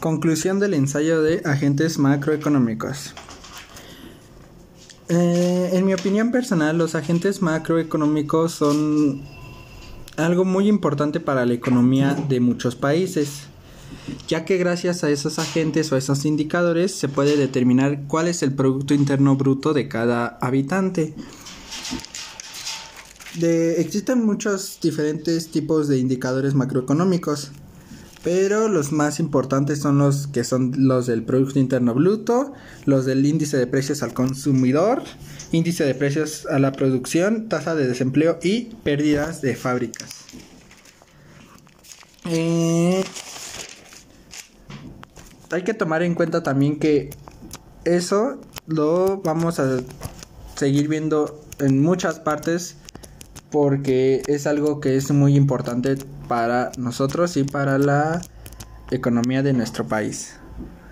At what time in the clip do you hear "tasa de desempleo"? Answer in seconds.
37.48-38.40